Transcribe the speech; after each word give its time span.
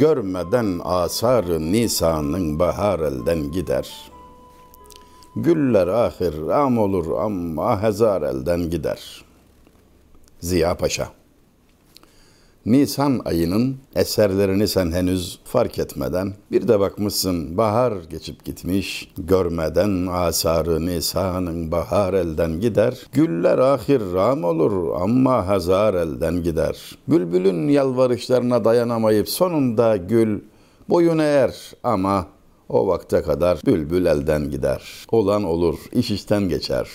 Görmeden 0.00 0.80
asarı 0.84 1.72
nisanın 1.72 2.58
bahar 2.58 3.00
elden 3.00 3.52
gider. 3.52 4.10
Güller 5.36 5.86
ahir 5.86 6.48
am 6.48 6.78
olur 6.78 7.10
ama 7.18 7.82
hezar 7.82 8.22
elden 8.22 8.70
gider. 8.70 9.24
Ziya 10.40 10.76
Paşa 10.76 11.08
Nisan 12.66 13.20
ayının 13.24 13.76
eserlerini 13.96 14.68
sen 14.68 14.92
henüz 14.92 15.40
fark 15.44 15.78
etmeden 15.78 16.32
bir 16.50 16.68
de 16.68 16.80
bakmışsın 16.80 17.56
bahar 17.56 17.92
geçip 18.10 18.44
gitmiş 18.44 19.12
görmeden 19.18 20.06
asarı 20.06 20.86
Nisan'ın 20.86 21.72
bahar 21.72 22.14
elden 22.14 22.60
gider 22.60 23.06
güller 23.12 23.58
ahir 23.58 24.00
ram 24.14 24.44
olur 24.44 25.00
ama 25.00 25.46
hazar 25.46 25.94
elden 25.94 26.42
gider 26.42 26.98
bülbülün 27.08 27.68
yalvarışlarına 27.68 28.64
dayanamayıp 28.64 29.28
sonunda 29.28 29.96
gül 29.96 30.40
boyun 30.88 31.18
eğer 31.18 31.54
ama 31.82 32.26
o 32.68 32.86
vakte 32.86 33.22
kadar 33.22 33.58
bülbül 33.66 34.06
elden 34.06 34.50
gider. 34.50 35.06
Olan 35.12 35.44
olur, 35.44 35.78
iş 35.92 36.10
işten 36.10 36.48
geçer. 36.48 36.88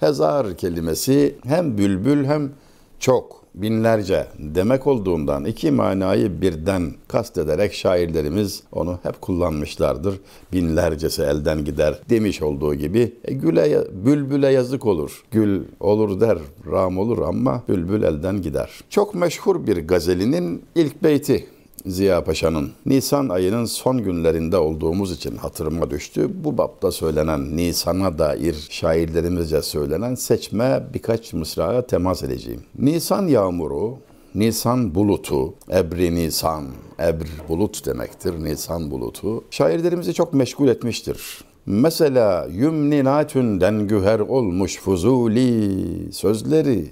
Hezar 0.00 0.56
kelimesi 0.56 1.38
hem 1.44 1.78
bülbül 1.78 2.24
hem 2.24 2.52
çok, 3.00 3.40
binlerce 3.54 4.26
demek 4.38 4.86
olduğundan 4.86 5.44
iki 5.44 5.70
manayı 5.70 6.40
birden 6.40 6.92
kastederek 7.08 7.74
şairlerimiz 7.74 8.62
onu 8.72 8.98
hep 9.02 9.20
kullanmışlardır. 9.20 10.20
Binlercesi 10.52 11.22
elden 11.22 11.64
gider 11.64 12.00
demiş 12.10 12.42
olduğu 12.42 12.74
gibi 12.74 13.14
e, 13.24 13.34
güle, 13.34 13.84
bülbüle 14.06 14.48
yazık 14.48 14.86
olur. 14.86 15.22
Gül 15.30 15.62
olur 15.80 16.20
der, 16.20 16.38
ram 16.72 16.98
olur 16.98 17.18
ama 17.18 17.62
bülbül 17.68 18.02
elden 18.02 18.42
gider. 18.42 18.70
Çok 18.90 19.14
meşhur 19.14 19.66
bir 19.66 19.76
gazelinin 19.76 20.62
ilk 20.74 21.02
beyti 21.02 21.46
Ziya 21.86 22.24
Paşa'nın 22.24 22.70
Nisan 22.86 23.28
ayının 23.28 23.64
son 23.64 23.98
günlerinde 23.98 24.56
olduğumuz 24.56 25.12
için 25.12 25.36
hatırıma 25.36 25.90
düştü. 25.90 26.30
Bu 26.44 26.58
bapta 26.58 26.92
söylenen 26.92 27.56
Nisan'a 27.56 28.18
dair 28.18 28.66
şairlerimizce 28.70 29.62
söylenen 29.62 30.14
seçme 30.14 30.82
birkaç 30.94 31.32
mısraya 31.32 31.86
temas 31.86 32.22
edeceğim. 32.22 32.60
Nisan 32.78 33.26
yağmuru, 33.26 33.98
Nisan 34.34 34.94
bulutu, 34.94 35.54
ebri 35.72 36.14
Nisan, 36.14 36.64
ebr 36.98 37.48
bulut 37.48 37.86
demektir, 37.86 38.44
Nisan 38.44 38.90
bulutu. 38.90 39.44
Şairlerimizi 39.50 40.14
çok 40.14 40.34
meşgul 40.34 40.68
etmiştir. 40.68 41.44
Mesela 41.66 42.48
yümninatünden 42.52 43.86
güher 43.86 44.20
olmuş 44.20 44.76
fuzuli 44.76 46.12
sözleri 46.12 46.90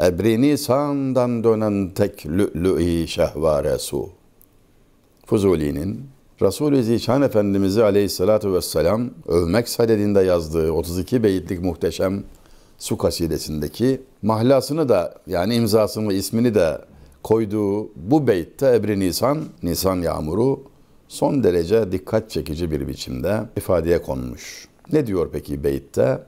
Ebri 0.00 0.40
Nisan'dan 0.42 1.44
dönen 1.44 1.90
tek 1.90 2.26
lü'lü'i 2.26 3.08
şehvare 3.08 3.78
su. 3.78 4.08
Fuzuli'nin 5.26 6.00
Resul-i 6.42 6.82
Zişan 6.82 7.22
Efendimiz'i 7.22 7.82
aleyhissalatu 7.82 8.54
vesselam 8.54 9.10
övmek 9.28 9.68
sadedinde 9.68 10.20
yazdığı 10.20 10.72
32 10.72 11.22
beyitlik 11.22 11.60
muhteşem 11.60 12.24
su 12.78 12.98
kasidesindeki 12.98 14.00
mahlasını 14.22 14.88
da 14.88 15.14
yani 15.26 15.54
imzasını 15.54 16.12
ismini 16.12 16.54
de 16.54 16.78
koyduğu 17.22 17.90
bu 17.96 18.26
beytte 18.26 18.74
Ebri 18.74 19.00
Nisan, 19.00 19.44
Nisan 19.62 20.02
yağmuru 20.02 20.62
son 21.08 21.44
derece 21.44 21.92
dikkat 21.92 22.30
çekici 22.30 22.70
bir 22.70 22.88
biçimde 22.88 23.40
ifadeye 23.56 24.02
konmuş. 24.02 24.68
Ne 24.92 25.06
diyor 25.06 25.28
peki 25.32 25.64
beytte? 25.64 26.18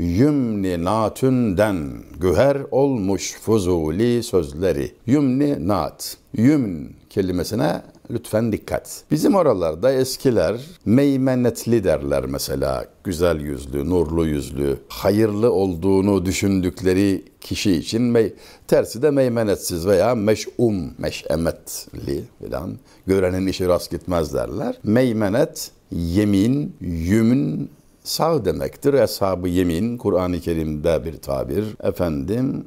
Yümni 0.00 0.84
natünden 0.84 1.76
güher 2.20 2.58
olmuş 2.70 3.32
fuzuli 3.42 4.22
sözleri. 4.22 4.92
Yümni 5.06 5.68
nat. 5.68 6.16
Yümn 6.32 6.90
kelimesine 7.10 7.82
lütfen 8.10 8.52
dikkat. 8.52 9.02
Bizim 9.10 9.34
oralarda 9.34 9.92
eskiler 9.92 10.60
meymenetli 10.84 11.84
derler 11.84 12.26
mesela. 12.26 12.84
Güzel 13.04 13.40
yüzlü, 13.40 13.90
nurlu 13.90 14.26
yüzlü, 14.26 14.78
hayırlı 14.88 15.52
olduğunu 15.52 16.26
düşündükleri 16.26 17.24
kişi 17.40 17.72
için 17.72 18.02
mey 18.02 18.34
tersi 18.68 19.02
de 19.02 19.10
meymenetsiz 19.10 19.86
veya 19.86 20.14
meş'um, 20.14 20.94
meş'emetli 20.98 22.24
filan. 22.42 22.78
Görenin 23.06 23.46
işi 23.46 23.68
rast 23.68 23.90
gitmez 23.90 24.34
derler. 24.34 24.76
Meymenet, 24.84 25.70
yemin, 25.90 26.76
yümün, 26.80 27.70
sağ 28.04 28.44
demektir. 28.44 28.94
Eshab-ı 28.94 29.48
yemin 29.48 29.98
Kur'an-ı 29.98 30.40
Kerim'de 30.40 31.04
bir 31.04 31.16
tabir. 31.16 31.64
Efendim 31.82 32.64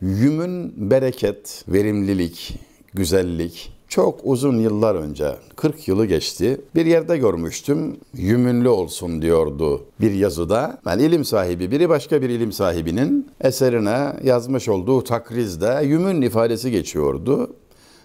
yümün 0.00 0.90
bereket, 0.90 1.64
verimlilik, 1.68 2.58
güzellik 2.94 3.72
çok 3.90 4.20
uzun 4.24 4.58
yıllar 4.58 4.94
önce 4.94 5.36
40 5.56 5.88
yılı 5.88 6.06
geçti. 6.06 6.60
Bir 6.74 6.86
yerde 6.86 7.16
görmüştüm. 7.16 7.96
Yümünlü 8.14 8.68
olsun 8.68 9.22
diyordu 9.22 9.84
bir 10.00 10.12
yazıda. 10.12 10.80
Yani 10.86 11.02
ilim 11.02 11.24
sahibi 11.24 11.70
biri 11.70 11.88
başka 11.88 12.22
bir 12.22 12.30
ilim 12.30 12.52
sahibinin 12.52 13.28
eserine 13.40 14.12
yazmış 14.22 14.68
olduğu 14.68 15.04
takrizde 15.04 15.80
yümün 15.84 16.22
ifadesi 16.22 16.70
geçiyordu. 16.70 17.50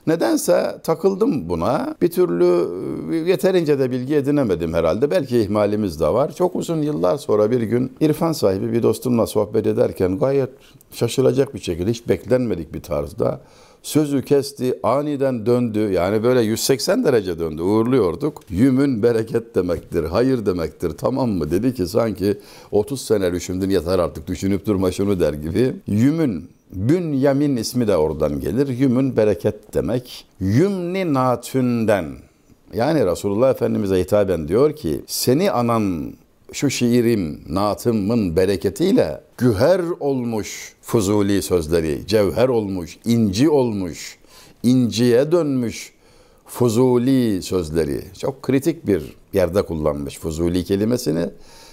Nedense 0.07 0.79
takıldım 0.83 1.49
buna. 1.49 1.95
Bir 2.01 2.11
türlü 2.11 2.67
e, 3.13 3.15
yeterince 3.15 3.79
de 3.79 3.91
bilgi 3.91 4.15
edinemedim 4.15 4.73
herhalde. 4.73 5.11
Belki 5.11 5.39
ihmalimiz 5.39 5.99
de 5.99 6.07
var. 6.07 6.35
Çok 6.35 6.55
uzun 6.55 6.81
yıllar 6.81 7.17
sonra 7.17 7.51
bir 7.51 7.61
gün 7.61 7.91
irfan 7.99 8.31
sahibi 8.31 8.73
bir 8.73 8.83
dostumla 8.83 9.27
sohbet 9.27 9.67
ederken 9.67 10.19
gayet 10.19 10.49
şaşılacak 10.91 11.53
bir 11.53 11.59
şekilde 11.59 11.89
hiç 11.89 12.09
beklenmedik 12.09 12.73
bir 12.73 12.81
tarzda 12.81 13.41
sözü 13.85 14.21
kesti, 14.21 14.79
aniden 14.83 15.45
döndü. 15.45 15.79
Yani 15.79 16.23
böyle 16.23 16.41
180 16.41 17.03
derece 17.03 17.39
döndü. 17.39 17.61
Uğurluyorduk. 17.61 18.41
Yümün 18.49 19.03
bereket 19.03 19.55
demektir, 19.55 20.03
hayır 20.03 20.45
demektir. 20.45 20.91
Tamam 20.97 21.29
mı? 21.29 21.51
Dedi 21.51 21.73
ki 21.73 21.87
sanki 21.87 22.37
30 22.71 23.01
sene 23.01 23.33
düşündün 23.33 23.69
yeter 23.69 23.99
artık 23.99 24.27
düşünüp 24.27 24.65
durma 24.65 24.91
şunu 24.91 25.19
der 25.19 25.33
gibi. 25.33 25.75
Yümün 25.87 26.49
Bünyamin 26.75 27.57
ismi 27.57 27.87
de 27.87 27.97
oradan 27.97 28.39
gelir. 28.39 28.67
Yümün 28.67 29.17
bereket 29.17 29.73
demek. 29.73 30.25
Yümni 30.39 31.13
natünden 31.13 32.05
yani 32.73 33.05
Resulullah 33.05 33.49
Efendimiz'e 33.49 33.99
hitaben 33.99 34.47
diyor 34.47 34.75
ki 34.75 35.01
seni 35.07 35.51
anan 35.51 36.13
şu 36.53 36.69
şiirim, 36.69 37.41
naatımın 37.49 38.35
bereketiyle 38.35 39.21
güher 39.37 39.81
olmuş 39.99 40.73
fuzuli 40.81 41.41
sözleri, 41.41 42.07
cevher 42.07 42.47
olmuş, 42.47 42.97
inci 43.05 43.49
olmuş, 43.49 44.17
inciye 44.63 45.31
dönmüş 45.31 45.93
fuzuli 46.45 47.41
sözleri. 47.43 48.01
Çok 48.19 48.43
kritik 48.43 48.87
bir 48.87 49.03
yerde 49.33 49.61
kullanmış 49.61 50.19
fuzuli 50.19 50.63
kelimesini. 50.63 51.29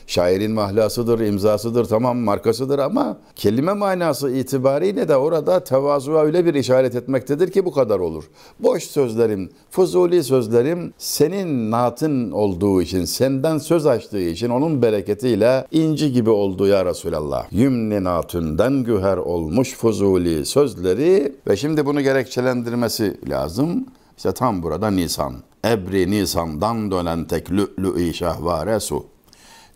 Şairin 0.06 0.52
mahlasıdır, 0.52 1.20
imzasıdır, 1.20 1.84
tamam 1.84 2.18
markasıdır 2.18 2.78
ama 2.78 3.18
kelime 3.36 3.72
manası 3.72 4.30
itibariyle 4.30 5.08
de 5.08 5.16
orada 5.16 5.64
tevazuya 5.64 6.18
öyle 6.18 6.44
bir 6.44 6.54
işaret 6.54 6.94
etmektedir 6.94 7.50
ki 7.50 7.64
bu 7.64 7.72
kadar 7.72 7.98
olur. 7.98 8.24
Boş 8.60 8.82
sözlerim, 8.84 9.50
fuzuli 9.70 10.24
sözlerim 10.24 10.92
senin 10.98 11.70
naatın 11.70 12.30
olduğu 12.30 12.82
için, 12.82 13.04
senden 13.04 13.58
söz 13.58 13.86
açtığı 13.86 14.20
için 14.20 14.48
onun 14.48 14.82
bereketiyle 14.82 15.66
inci 15.70 16.12
gibi 16.12 16.30
oldu 16.30 16.66
ya 16.66 16.84
Resulallah. 16.84 17.46
Yümni 17.50 18.04
natünden 18.04 18.84
güher 18.84 19.16
olmuş 19.16 19.74
fuzuli 19.74 20.46
sözleri 20.46 21.32
ve 21.48 21.56
şimdi 21.56 21.86
bunu 21.86 22.00
gerekçelendirmesi 22.00 23.20
lazım. 23.28 23.86
İşte 24.16 24.32
tam 24.32 24.62
burada 24.62 24.90
Nisan. 24.90 25.34
Ebri 25.64 26.10
Nisan'dan 26.10 26.90
dönen 26.90 27.24
tek 27.24 27.50
lü'lü-i 27.50 28.14
şehvare 28.14 28.80
su. 28.80 29.11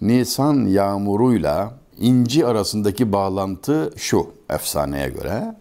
Nisan 0.00 0.66
yağmuruyla 0.66 1.74
inci 1.98 2.46
arasındaki 2.46 3.12
bağlantı 3.12 3.92
şu 3.97 4.26
efsaneye 4.50 5.09
göre. 5.09 5.56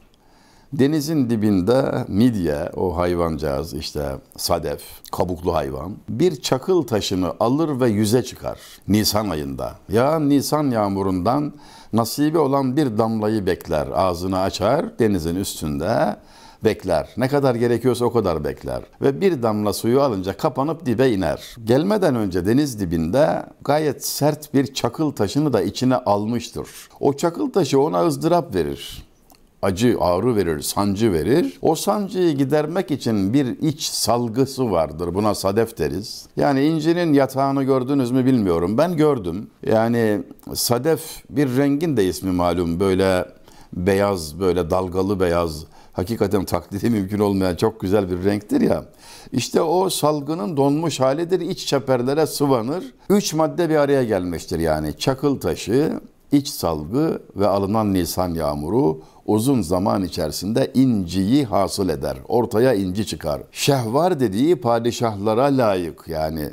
Denizin 0.73 1.29
dibinde 1.29 2.05
midye, 2.07 2.69
o 2.75 2.97
hayvancağız 2.97 3.73
işte 3.73 4.11
sadef, 4.37 4.81
kabuklu 5.11 5.55
hayvan, 5.55 5.93
bir 6.09 6.41
çakıl 6.41 6.83
taşını 6.83 7.33
alır 7.39 7.79
ve 7.79 7.89
yüze 7.89 8.23
çıkar 8.23 8.59
Nisan 8.87 9.29
ayında. 9.29 9.75
Ya 9.89 10.19
Nisan 10.19 10.71
yağmurundan 10.71 11.53
nasibi 11.93 12.37
olan 12.37 12.77
bir 12.77 12.97
damlayı 12.97 13.45
bekler, 13.45 13.87
ağzını 13.93 14.39
açar 14.39 14.99
denizin 14.99 15.35
üstünde 15.35 16.15
bekler. 16.65 17.09
Ne 17.17 17.27
kadar 17.27 17.55
gerekiyorsa 17.55 18.05
o 18.05 18.13
kadar 18.13 18.43
bekler. 18.43 18.81
Ve 19.01 19.21
bir 19.21 19.43
damla 19.43 19.73
suyu 19.73 20.01
alınca 20.01 20.37
kapanıp 20.37 20.85
dibe 20.85 21.09
iner. 21.09 21.55
Gelmeden 21.63 22.15
önce 22.15 22.45
deniz 22.45 22.79
dibinde 22.79 23.45
gayet 23.63 24.05
sert 24.05 24.53
bir 24.53 24.73
çakıl 24.73 25.11
taşını 25.11 25.53
da 25.53 25.61
içine 25.61 25.95
almıştır. 25.95 26.67
O 26.99 27.13
çakıl 27.13 27.51
taşı 27.51 27.79
ona 27.79 28.05
ızdırap 28.05 28.55
verir 28.55 29.05
acı, 29.65 29.97
ağrı 29.99 30.35
verir, 30.35 30.61
sancı 30.61 31.13
verir. 31.13 31.59
O 31.61 31.75
sancıyı 31.75 32.37
gidermek 32.37 32.91
için 32.91 33.33
bir 33.33 33.45
iç 33.61 33.83
salgısı 33.83 34.71
vardır. 34.71 35.15
Buna 35.15 35.35
sadef 35.35 35.77
deriz. 35.77 36.25
Yani 36.37 36.65
incinin 36.65 37.13
yatağını 37.13 37.63
gördünüz 37.63 38.11
mü 38.11 38.25
bilmiyorum. 38.25 38.77
Ben 38.77 38.97
gördüm. 38.97 39.47
Yani 39.65 40.23
sadef 40.53 41.01
bir 41.29 41.57
rengin 41.57 41.97
de 41.97 42.05
ismi 42.05 42.31
malum. 42.31 42.79
Böyle 42.79 43.25
beyaz, 43.73 44.39
böyle 44.39 44.69
dalgalı 44.69 45.19
beyaz 45.19 45.65
hakikaten 45.95 46.45
taklidi 46.45 46.89
mümkün 46.89 47.19
olmayan 47.19 47.55
çok 47.55 47.79
güzel 47.79 48.11
bir 48.11 48.23
renktir 48.23 48.61
ya. 48.61 48.85
İşte 49.31 49.61
o 49.61 49.89
salgının 49.89 50.57
donmuş 50.57 50.99
halidir. 50.99 51.39
İç 51.39 51.65
çeperlere 51.65 52.27
sıvanır. 52.27 52.83
Üç 53.09 53.33
madde 53.33 53.69
bir 53.69 53.75
araya 53.75 54.03
gelmiştir 54.03 54.59
yani. 54.59 54.97
Çakıl 54.97 55.39
taşı, 55.39 55.99
iç 56.31 56.47
salgı 56.47 57.21
ve 57.35 57.47
alınan 57.47 57.93
nisan 57.93 58.33
yağmuru 58.33 59.01
uzun 59.25 59.61
zaman 59.61 60.03
içerisinde 60.03 60.71
inciyi 60.73 61.45
hasıl 61.45 61.89
eder. 61.89 62.17
Ortaya 62.27 62.73
inci 62.73 63.07
çıkar. 63.07 63.41
Şehvar 63.51 64.19
dediği 64.19 64.55
padişahlara 64.55 65.43
layık 65.43 66.03
yani 66.07 66.49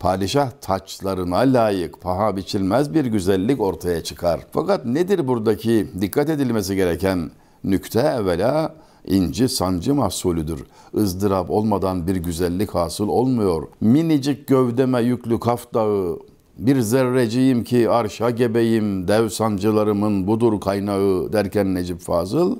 padişah 0.00 0.50
taçlarına 0.60 1.36
layık, 1.36 2.00
paha 2.00 2.36
biçilmez 2.36 2.94
bir 2.94 3.04
güzellik 3.04 3.60
ortaya 3.60 4.04
çıkar. 4.04 4.40
Fakat 4.52 4.84
nedir 4.84 5.28
buradaki 5.28 5.86
dikkat 6.00 6.30
edilmesi 6.30 6.76
gereken 6.76 7.30
nükte 7.64 8.00
evvela 8.00 8.74
inci 9.06 9.48
sancı 9.48 9.94
mahsulüdür. 9.94 10.64
ızdırap 10.94 11.50
olmadan 11.50 12.06
bir 12.06 12.16
güzellik 12.16 12.70
hasıl 12.70 13.08
olmuyor. 13.08 13.68
Minicik 13.80 14.48
gövdeme 14.48 15.00
yüklü 15.00 15.40
kaf 15.40 15.74
dağı, 15.74 16.18
bir 16.58 16.80
zerreciyim 16.80 17.64
ki 17.64 17.90
arşa 17.90 18.30
gebeyim, 18.30 19.08
dev 19.08 19.28
sancılarımın 19.28 20.26
budur 20.26 20.60
kaynağı 20.60 21.32
derken 21.32 21.74
Necip 21.74 22.00
Fazıl, 22.00 22.56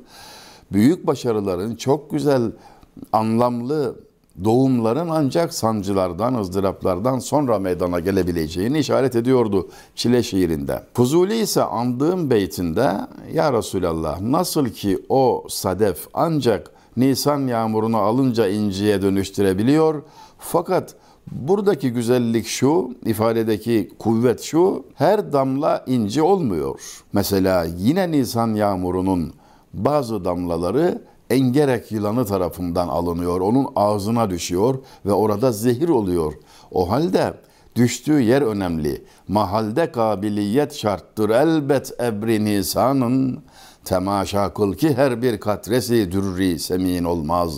büyük 0.72 1.06
başarıların 1.06 1.74
çok 1.74 2.10
güzel, 2.10 2.52
anlamlı 3.12 3.96
doğumların 4.44 5.08
ancak 5.08 5.54
sancılardan, 5.54 6.34
ızdıraplardan 6.34 7.18
sonra 7.18 7.58
meydana 7.58 8.00
gelebileceğini 8.00 8.78
işaret 8.78 9.16
ediyordu 9.16 9.68
Çile 9.94 10.22
şiirinde. 10.22 10.82
Fuzuli 10.94 11.38
ise 11.38 11.62
andığım 11.62 12.30
beytinde 12.30 12.92
Ya 13.32 13.52
Resulallah 13.52 14.20
nasıl 14.20 14.68
ki 14.68 14.98
o 15.08 15.44
sadef 15.48 16.06
ancak 16.14 16.70
Nisan 16.96 17.46
yağmurunu 17.46 17.96
alınca 17.96 18.48
inciye 18.48 19.02
dönüştürebiliyor 19.02 20.02
fakat 20.38 20.94
Buradaki 21.32 21.92
güzellik 21.92 22.46
şu, 22.46 22.90
ifadedeki 23.06 23.90
kuvvet 23.98 24.40
şu, 24.40 24.84
her 24.94 25.32
damla 25.32 25.84
inci 25.86 26.22
olmuyor. 26.22 26.80
Mesela 27.12 27.66
yine 27.78 28.10
Nisan 28.10 28.54
yağmurunun 28.54 29.32
bazı 29.74 30.24
damlaları 30.24 31.02
engerek 31.30 31.92
yılanı 31.92 32.26
tarafından 32.26 32.88
alınıyor. 32.88 33.40
Onun 33.40 33.66
ağzına 33.76 34.30
düşüyor 34.30 34.78
ve 35.06 35.12
orada 35.12 35.52
zehir 35.52 35.88
oluyor. 35.88 36.32
O 36.70 36.90
halde 36.90 37.34
düştüğü 37.76 38.20
yer 38.20 38.42
önemli. 38.42 39.04
Mahalde 39.28 39.92
kabiliyet 39.92 40.74
şarttır 40.74 41.30
elbet 41.30 42.00
ebri 42.00 42.44
nisanın. 42.44 43.42
Temaşa 43.84 44.54
kıl 44.54 44.74
ki 44.74 44.94
her 44.94 45.22
bir 45.22 45.40
katresi 45.40 46.12
dürri 46.12 46.58
semin 46.58 47.04
olmaz 47.04 47.54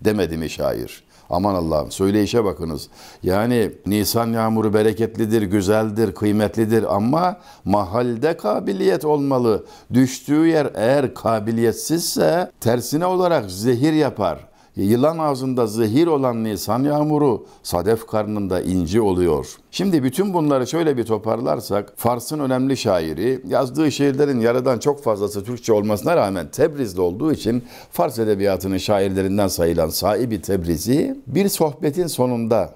demedi 0.00 0.36
mi 0.36 0.50
şair? 0.50 1.05
Aman 1.30 1.54
Allah'ım 1.54 1.90
söyleyişe 1.90 2.44
bakınız. 2.44 2.88
Yani 3.22 3.72
Nisan 3.86 4.32
yağmuru 4.32 4.74
bereketlidir, 4.74 5.42
güzeldir, 5.42 6.14
kıymetlidir 6.14 6.96
ama 6.96 7.36
mahalde 7.64 8.36
kabiliyet 8.36 9.04
olmalı. 9.04 9.66
Düştüğü 9.92 10.46
yer 10.46 10.70
eğer 10.74 11.14
kabiliyetsizse 11.14 12.50
tersine 12.60 13.06
olarak 13.06 13.50
zehir 13.50 13.92
yapar. 13.92 14.55
Yılan 14.76 15.18
ağzında 15.18 15.66
zehir 15.66 16.06
olan 16.06 16.44
Nisan 16.44 16.84
yağmuru 16.84 17.46
sadef 17.62 18.06
karnında 18.06 18.60
inci 18.60 19.00
oluyor. 19.00 19.56
Şimdi 19.70 20.02
bütün 20.02 20.34
bunları 20.34 20.66
şöyle 20.66 20.96
bir 20.96 21.04
toparlarsak 21.04 21.92
Fars'ın 21.96 22.38
önemli 22.38 22.76
şairi 22.76 23.40
yazdığı 23.48 23.92
şiirlerin 23.92 24.40
yarıdan 24.40 24.78
çok 24.78 25.02
fazlası 25.02 25.44
Türkçe 25.44 25.72
olmasına 25.72 26.16
rağmen 26.16 26.48
Tebriz'de 26.50 27.00
olduğu 27.00 27.32
için 27.32 27.64
Fars 27.92 28.18
edebiyatının 28.18 28.78
şairlerinden 28.78 29.48
sayılan 29.48 29.88
sahibi 29.88 30.40
Tebrizi 30.40 31.20
bir 31.26 31.48
sohbetin 31.48 32.06
sonunda 32.06 32.74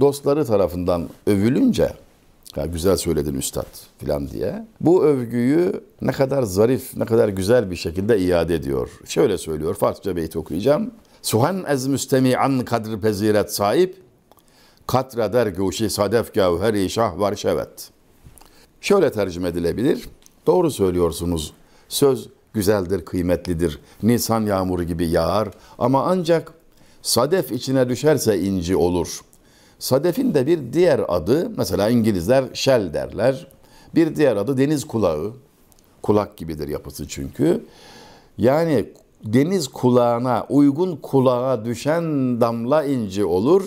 dostları 0.00 0.44
tarafından 0.44 1.08
övülünce 1.26 1.90
ya 2.56 2.66
güzel 2.66 2.96
söyledin 2.96 3.34
üstad 3.34 3.66
filan 3.98 4.28
diye. 4.28 4.66
Bu 4.80 5.04
övgüyü 5.04 5.72
ne 6.02 6.12
kadar 6.12 6.42
zarif, 6.42 6.96
ne 6.96 7.04
kadar 7.04 7.28
güzel 7.28 7.70
bir 7.70 7.76
şekilde 7.76 8.18
iade 8.18 8.54
ediyor. 8.54 8.90
Şöyle 9.06 9.38
söylüyor, 9.38 9.74
Farsça 9.74 10.16
beyti 10.16 10.38
okuyacağım. 10.38 10.90
Suhan 11.22 11.64
ez 11.68 11.86
müstemi'an 11.86 12.64
kadr 12.64 13.00
peziret 13.00 13.54
sahip, 13.54 14.02
katra 14.86 15.32
der 15.32 15.46
guşi 15.46 15.90
sadef 15.90 16.34
gavheri 16.34 16.90
şah 16.90 17.18
var 17.18 17.34
şevet. 17.36 17.90
Şöyle 18.80 19.12
tercüme 19.12 19.48
edilebilir. 19.48 20.08
Doğru 20.46 20.70
söylüyorsunuz. 20.70 21.52
Söz 21.88 22.28
güzeldir, 22.52 23.04
kıymetlidir. 23.04 23.78
Nisan 24.02 24.40
yağmuru 24.40 24.82
gibi 24.82 25.08
yağar 25.08 25.48
ama 25.78 26.04
ancak 26.04 26.52
sadef 27.02 27.52
içine 27.52 27.88
düşerse 27.88 28.40
inci 28.40 28.76
olur. 28.76 29.20
Sadefin 29.78 30.34
de 30.34 30.46
bir 30.46 30.72
diğer 30.72 31.00
adı, 31.08 31.50
mesela 31.56 31.90
İngilizler 31.90 32.44
shell 32.54 32.94
derler. 32.94 33.46
Bir 33.94 34.16
diğer 34.16 34.36
adı 34.36 34.58
deniz 34.58 34.84
kulağı. 34.86 35.32
Kulak 36.02 36.36
gibidir 36.36 36.68
yapısı 36.68 37.08
çünkü. 37.08 37.64
Yani 38.38 38.92
deniz 39.24 39.68
kulağına, 39.68 40.46
uygun 40.48 40.96
kulağa 40.96 41.64
düşen 41.64 42.04
damla 42.40 42.84
inci 42.84 43.24
olur. 43.24 43.64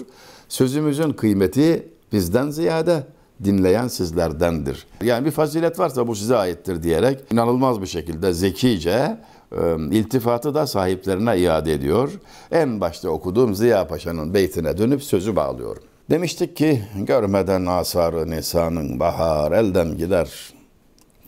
Sözümüzün 0.50 1.14
kıymeti 1.14 1.88
bizden 2.14 2.50
ziyade 2.50 3.04
dinleyen 3.44 3.88
sizlerdendir. 3.88 4.88
Yani 5.04 5.26
bir 5.26 5.32
fazilet 5.32 5.80
varsa 5.80 6.08
bu 6.08 6.16
size 6.16 6.36
aittir 6.36 6.84
diyerek 6.84 7.20
inanılmaz 7.32 7.82
bir 7.82 7.88
şekilde 7.88 8.34
zekice 8.34 9.18
e, 9.52 9.76
iltifatı 9.92 10.56
da 10.56 10.68
sahiplerine 10.68 11.40
iade 11.40 11.74
ediyor. 11.74 12.12
En 12.52 12.82
başta 12.82 13.10
okuduğum 13.10 13.56
Ziya 13.56 13.88
Paşa'nın 13.88 14.34
beytine 14.34 14.78
dönüp 14.78 15.04
sözü 15.04 15.36
bağlıyorum. 15.36 15.84
Demiştik 16.10 16.58
ki 16.58 16.84
görmeden 16.96 17.66
asarı 17.66 18.32
nisanın 18.32 19.00
bahar 19.00 19.52
elden 19.52 19.98
gider. 19.98 20.54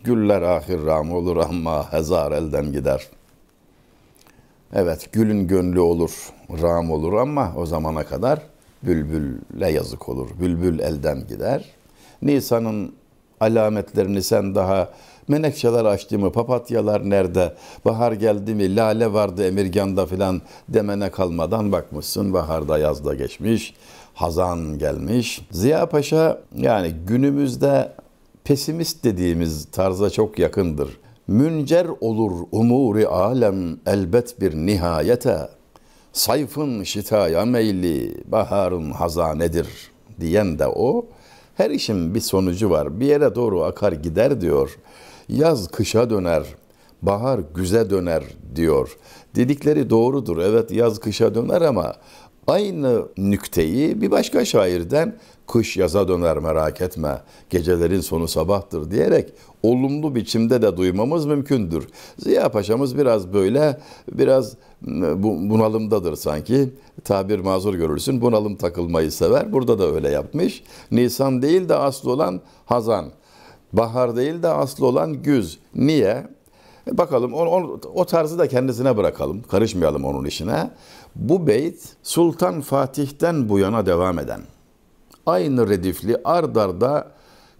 Güller 0.03 0.41
ahir 0.41 0.85
ram 0.85 1.11
olur 1.11 1.37
ama 1.37 1.93
hezar 1.93 2.31
elden 2.31 2.71
gider.'' 2.71 3.24
Evet 4.73 5.09
gülün 5.11 5.47
gönlü 5.47 5.79
olur, 5.79 6.11
ram 6.61 6.91
olur 6.91 7.13
ama 7.13 7.53
o 7.57 7.65
zamana 7.65 8.03
kadar 8.03 8.41
bülbülle 8.83 9.71
yazık 9.71 10.09
olur. 10.09 10.29
Bülbül 10.39 10.79
elden 10.79 11.27
gider. 11.27 11.65
Nisan'ın 12.21 12.93
alametlerini 13.39 14.23
sen 14.23 14.55
daha 14.55 14.89
menekşeler 15.27 15.85
açtı 15.85 16.19
mı, 16.19 16.31
papatyalar 16.31 17.09
nerede, 17.09 17.53
bahar 17.85 18.11
geldi 18.11 18.55
mi, 18.55 18.75
lale 18.75 19.13
vardı 19.13 19.47
Emirgan'da 19.47 20.05
filan 20.05 20.41
demene 20.69 21.11
kalmadan 21.11 21.71
bakmışsın 21.71 22.33
baharda 22.33 22.77
yazda 22.77 23.15
geçmiş, 23.15 23.73
hazan 24.13 24.77
gelmiş. 24.77 25.41
Ziya 25.51 25.89
Paşa 25.89 26.41
yani 26.55 26.93
günümüzde 27.07 27.91
pesimist 28.43 29.03
dediğimiz 29.03 29.65
tarza 29.65 30.09
çok 30.09 30.39
yakındır. 30.39 30.97
Müncer 31.27 31.87
olur 32.01 32.31
umuri 32.51 33.07
alem 33.07 33.77
elbet 33.85 34.41
bir 34.41 34.55
nihayete. 34.55 35.37
Sayfın 36.13 36.83
şitaya 36.83 37.45
meyli, 37.45 38.23
baharın 38.25 38.91
hazanedir 38.91 39.67
diyen 40.19 40.59
de 40.59 40.67
o. 40.67 41.05
Her 41.55 41.69
işin 41.69 42.15
bir 42.15 42.19
sonucu 42.19 42.69
var. 42.69 42.99
Bir 42.99 43.05
yere 43.05 43.35
doğru 43.35 43.63
akar 43.63 43.91
gider 43.91 44.41
diyor. 44.41 44.77
Yaz 45.29 45.67
kışa 45.67 46.09
döner, 46.09 46.43
bahar 47.01 47.39
güze 47.55 47.89
döner 47.89 48.23
diyor. 48.55 48.97
Dedikleri 49.35 49.89
doğrudur. 49.89 50.37
Evet 50.37 50.71
yaz 50.71 50.99
kışa 50.99 51.35
döner 51.35 51.61
ama 51.61 51.93
aynı 52.47 53.05
nükteyi 53.17 54.01
bir 54.01 54.11
başka 54.11 54.45
şairden 54.45 55.15
kış 55.47 55.77
yaza 55.77 56.07
döner 56.07 56.37
merak 56.37 56.81
etme, 56.81 57.21
gecelerin 57.49 58.01
sonu 58.01 58.27
sabahtır 58.27 58.91
diyerek 58.91 59.33
olumlu 59.63 60.15
biçimde 60.15 60.61
de 60.61 60.77
duymamız 60.77 61.25
mümkündür. 61.25 61.87
Ziya 62.19 62.49
Paşa'mız 62.49 62.97
biraz 62.97 63.33
böyle, 63.33 63.79
biraz 64.11 64.53
bunalımdadır 65.21 66.15
sanki. 66.15 66.69
Tabir 67.03 67.39
mazur 67.39 67.73
görürsün, 67.73 68.21
bunalım 68.21 68.55
takılmayı 68.55 69.11
sever. 69.11 69.53
Burada 69.53 69.79
da 69.79 69.95
öyle 69.95 70.09
yapmış. 70.09 70.63
Nisan 70.91 71.41
değil 71.41 71.69
de 71.69 71.75
aslı 71.75 72.11
olan 72.11 72.41
Hazan. 72.65 73.05
Bahar 73.73 74.15
değil 74.15 74.43
de 74.43 74.47
aslı 74.47 74.85
olan 74.85 75.13
Güz. 75.13 75.59
Niye? 75.75 76.27
E, 76.87 76.97
bakalım 76.97 77.33
o, 77.33 77.37
o, 77.37 77.79
o 77.93 78.05
tarzı 78.05 78.39
da 78.39 78.47
kendisine 78.47 78.97
bırakalım. 78.97 79.41
Karışmayalım 79.41 80.05
onun 80.05 80.25
işine. 80.25 80.71
Bu 81.15 81.47
beyt 81.47 81.95
Sultan 82.03 82.61
Fatih'ten 82.61 83.49
bu 83.49 83.59
yana 83.59 83.85
devam 83.85 84.19
eden 84.19 84.41
aynı 85.25 85.69
redifli 85.69 86.17
ard 86.23 86.55
arda 86.55 87.11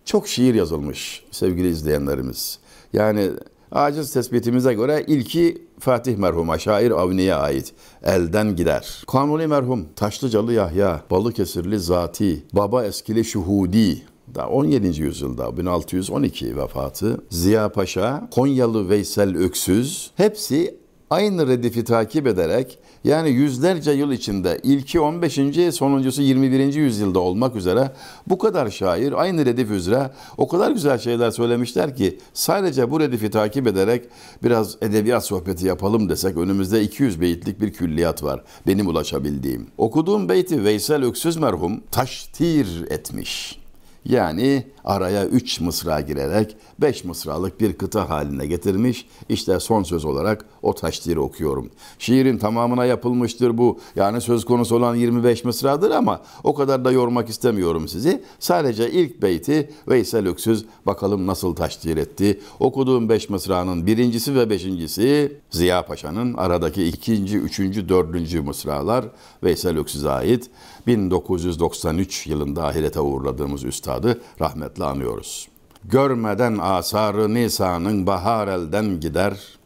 çok 0.05 0.27
şiir 0.27 0.53
yazılmış 0.53 1.24
sevgili 1.31 1.69
izleyenlerimiz. 1.69 2.60
Yani 2.93 3.29
aciz 3.72 4.13
tespitimize 4.13 4.74
göre 4.74 5.03
ilki 5.07 5.65
Fatih 5.79 6.17
merhuma 6.17 6.60
şair 6.60 6.91
Avni'ye 6.91 7.36
ait. 7.36 7.74
Elden 8.03 8.55
gider. 8.55 9.03
Kanuni 9.07 9.48
merhum 9.48 9.86
Taşlıcalı 9.95 10.53
Yahya, 10.53 11.01
Balıkesirli 11.12 11.79
Zati, 11.79 12.43
Baba 12.53 12.86
Eskili 12.86 13.25
Şuhudi, 13.25 14.01
da 14.36 14.50
17. 14.50 15.01
yüzyılda 15.01 15.57
1612 15.57 16.57
vefatı 16.57 17.22
Ziya 17.29 17.69
Paşa, 17.69 18.27
Konyalı 18.31 18.89
Veysel 18.89 19.38
Öksüz 19.38 20.12
hepsi 20.15 20.77
aynı 21.10 21.48
redifi 21.48 21.84
takip 21.84 22.27
ederek 22.27 22.79
yani 23.05 23.29
yüzlerce 23.29 23.91
yıl 23.91 24.12
içinde 24.12 24.59
ilki 24.63 25.00
15. 25.00 25.39
sonuncusu 25.71 26.21
21. 26.21 26.74
yüzyılda 26.74 27.19
olmak 27.19 27.55
üzere 27.55 27.91
bu 28.27 28.38
kadar 28.38 28.69
şair 28.69 29.21
aynı 29.21 29.45
redif 29.45 29.71
üzere 29.71 30.12
o 30.38 30.47
kadar 30.47 30.71
güzel 30.71 30.97
şeyler 30.97 31.31
söylemişler 31.31 31.95
ki 31.95 32.19
sadece 32.33 32.91
bu 32.91 33.00
redifi 33.00 33.29
takip 33.29 33.67
ederek 33.67 34.05
biraz 34.43 34.77
edebiyat 34.81 35.25
sohbeti 35.25 35.67
yapalım 35.67 36.09
desek 36.09 36.38
önümüzde 36.38 36.81
200 36.83 37.21
beyitlik 37.21 37.62
bir 37.62 37.74
külliyat 37.74 38.24
var 38.24 38.43
benim 38.67 38.88
ulaşabildiğim. 38.88 39.67
Okuduğum 39.77 40.29
beyti 40.29 40.63
Veysel 40.63 41.03
Öksüz 41.03 41.38
merhum 41.38 41.81
taştir 41.91 42.91
etmiş. 42.91 43.64
Yani 44.05 44.63
araya 44.83 45.25
üç 45.25 45.62
mısra 45.62 46.01
girerek 46.01 46.57
beş 46.79 47.03
mısralık 47.03 47.62
bir 47.62 47.74
kıta 47.74 48.09
haline 48.09 48.45
getirmiş. 48.45 49.07
İşte 49.29 49.59
son 49.59 49.83
söz 49.83 50.05
olarak 50.05 50.45
o 50.62 50.75
taşdiri 50.75 51.19
okuyorum. 51.19 51.69
Şiirin 52.00 52.38
tamamına 52.38 52.85
yapılmıştır 52.85 53.57
bu. 53.57 53.79
Yani 53.95 54.21
söz 54.21 54.45
konusu 54.45 54.75
olan 54.75 54.95
25 54.95 55.43
mısradır 55.43 55.91
ama 55.91 56.21
o 56.43 56.55
kadar 56.55 56.85
da 56.85 56.91
yormak 56.91 57.29
istemiyorum 57.29 57.88
sizi. 57.88 58.24
Sadece 58.39 58.91
ilk 58.91 59.21
beyti 59.21 59.69
Veysel 59.88 60.27
Öksüz 60.27 60.65
bakalım 60.85 61.27
nasıl 61.27 61.55
taşdir 61.55 61.97
etti. 61.97 62.39
Okuduğum 62.59 63.09
beş 63.09 63.29
mısranın 63.29 63.88
birincisi 63.88 64.35
ve 64.35 64.50
beşincisi 64.50 65.38
Ziya 65.50 65.85
Paşa'nın 65.85 66.33
aradaki 66.33 66.85
ikinci, 66.85 67.38
üçüncü, 67.38 67.89
dördüncü 67.89 68.41
mısralar 68.41 69.05
Veysel 69.43 69.77
Öksüz'e 69.77 70.09
ait. 70.09 70.50
1993 70.88 72.27
yılında 72.27 72.65
ahirete 72.67 73.00
uğurladığımız 73.00 73.63
üstadı 73.95 74.21
rahmetle 74.41 74.83
anıyoruz. 74.83 75.47
Görmeden 75.83 76.57
asarı 76.61 77.33
Nisa'nın 77.33 78.07
bahar 78.07 78.47
elden 78.47 78.99
gider. 78.99 79.57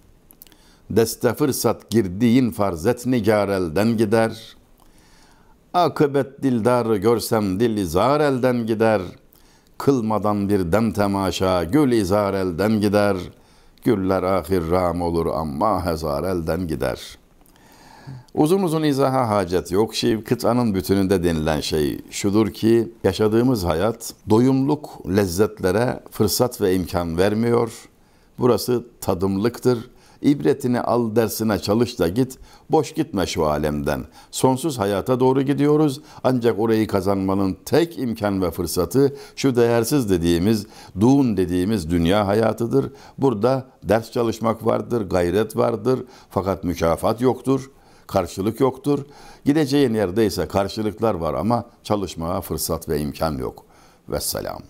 Deste 0.90 1.34
fırsat 1.34 1.90
girdiğin 1.90 2.52
farzet 2.52 3.06
nigar 3.06 3.50
elden 3.50 3.98
gider. 3.98 4.56
Akıbet 5.74 6.44
dildarı 6.44 6.98
görsem 6.98 7.60
dil 7.60 7.78
izar 7.78 8.20
elden 8.20 8.66
gider. 8.66 9.02
Kılmadan 9.78 10.50
bir 10.50 10.72
dem 10.72 10.92
temaşa 10.92 11.64
gül 11.64 11.92
izar 11.92 12.34
elden 12.34 12.82
gider. 12.82 13.18
Güller 13.84 14.24
ahir 14.24 14.72
ram 14.72 15.02
olur 15.02 15.26
ama 15.26 15.86
hezar 15.86 16.24
elden 16.24 16.68
gider.'' 16.68 17.19
Uzun 18.34 18.64
uzun 18.64 18.84
izaha 18.84 19.30
hacet 19.30 19.72
yok. 19.72 19.96
Şey, 19.96 20.24
kıtanın 20.24 20.76
bütününde 20.76 21.24
denilen 21.24 21.60
şey 21.60 22.02
şudur 22.10 22.54
ki 22.54 22.92
yaşadığımız 23.04 23.64
hayat 23.64 24.14
doyumluk 24.30 25.08
lezzetlere 25.18 26.00
fırsat 26.12 26.62
ve 26.62 26.76
imkan 26.76 27.18
vermiyor. 27.18 27.72
Burası 28.40 28.86
tadımlıktır. 29.02 29.90
İbretini 30.22 30.82
al 30.82 31.16
dersine 31.16 31.60
çalış 31.60 32.00
da 32.00 32.08
git. 32.08 32.38
Boş 32.70 32.94
gitme 32.94 33.26
şu 33.26 33.46
alemden. 33.46 34.06
Sonsuz 34.32 34.80
hayata 34.80 35.20
doğru 35.20 35.42
gidiyoruz. 35.42 36.02
Ancak 36.24 36.60
orayı 36.60 36.88
kazanmanın 36.88 37.58
tek 37.66 38.00
imkan 38.00 38.42
ve 38.42 38.52
fırsatı 38.52 39.16
şu 39.36 39.56
değersiz 39.56 40.10
dediğimiz,duğun 40.10 41.38
dediğimiz 41.38 41.90
dünya 41.90 42.28
hayatıdır. 42.28 42.92
Burada 43.18 43.68
ders 43.84 44.12
çalışmak 44.12 44.66
vardır, 44.66 45.10
gayret 45.10 45.58
vardır. 45.58 46.00
Fakat 46.30 46.64
mükafat 46.64 47.22
yoktur 47.22 47.70
karşılık 48.10 48.60
yoktur. 48.60 49.06
Gideceğin 49.46 49.94
yerde 49.94 50.26
ise 50.26 50.48
karşılıklar 50.48 51.14
var 51.14 51.34
ama 51.34 51.66
çalışmaya 51.84 52.42
fırsat 52.42 52.90
ve 52.90 53.00
imkan 53.00 53.38
yok. 53.38 53.66
Vesselam. 54.10 54.62